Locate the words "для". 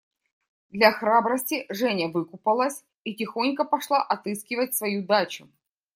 0.71-0.91